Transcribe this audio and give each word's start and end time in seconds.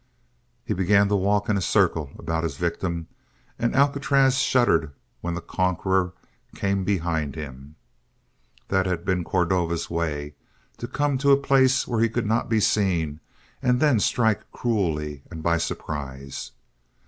He 0.65 0.73
began 0.73 1.09
to 1.09 1.15
walk 1.15 1.47
in 1.47 1.57
a 1.57 1.61
circle 1.61 2.09
about 2.17 2.43
his 2.43 2.57
victim, 2.57 3.05
and 3.59 3.75
Alcatraz 3.75 4.39
shuddered 4.39 4.93
when 5.19 5.35
the 5.35 5.41
conqueror 5.41 6.13
came 6.55 6.83
behind 6.83 7.35
him. 7.35 7.75
That 8.69 8.87
had 8.87 9.05
been 9.05 9.23
Cordova's 9.23 9.91
way 9.91 10.33
to 10.79 10.87
come 10.87 11.19
to 11.19 11.29
a 11.31 11.37
place 11.37 11.87
where 11.87 11.99
he 11.99 12.09
could 12.09 12.25
not 12.25 12.49
be 12.49 12.59
seen 12.59 13.19
and 13.61 13.79
then 13.79 13.99
strike 13.99 14.51
cruelly 14.51 15.21
and 15.29 15.43
by 15.43 15.59
surprise. 15.59 16.49